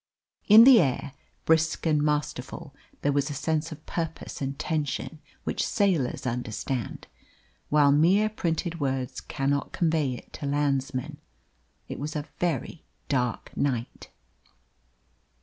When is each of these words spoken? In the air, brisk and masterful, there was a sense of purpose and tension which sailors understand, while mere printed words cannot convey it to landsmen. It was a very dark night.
In 0.47 0.63
the 0.63 0.81
air, 0.81 1.13
brisk 1.45 1.85
and 1.85 2.01
masterful, 2.01 2.73
there 3.03 3.11
was 3.11 3.29
a 3.29 3.35
sense 3.35 3.71
of 3.71 3.85
purpose 3.85 4.41
and 4.41 4.57
tension 4.57 5.19
which 5.43 5.63
sailors 5.63 6.25
understand, 6.25 7.05
while 7.69 7.91
mere 7.91 8.27
printed 8.27 8.79
words 8.79 9.21
cannot 9.21 9.73
convey 9.73 10.13
it 10.15 10.33
to 10.33 10.47
landsmen. 10.47 11.17
It 11.87 11.99
was 11.99 12.15
a 12.15 12.25
very 12.39 12.83
dark 13.09 13.55
night. 13.55 14.09